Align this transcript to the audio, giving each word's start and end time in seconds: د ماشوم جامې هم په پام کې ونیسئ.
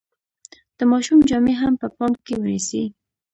د 0.77 0.79
ماشوم 0.91 1.19
جامې 1.29 1.53
هم 1.61 1.73
په 1.81 1.87
پام 1.97 2.13
کې 2.25 2.33
ونیسئ. 2.37 2.83